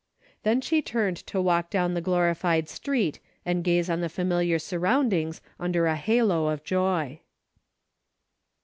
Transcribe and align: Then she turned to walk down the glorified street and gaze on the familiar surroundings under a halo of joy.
Then 0.41 0.61
she 0.61 0.81
turned 0.81 1.17
to 1.27 1.39
walk 1.39 1.69
down 1.69 1.93
the 1.93 2.01
glorified 2.01 2.67
street 2.67 3.19
and 3.45 3.63
gaze 3.63 3.87
on 3.87 4.01
the 4.01 4.09
familiar 4.09 4.57
surroundings 4.57 5.41
under 5.59 5.85
a 5.85 5.95
halo 5.95 6.47
of 6.47 6.63
joy. 6.63 7.19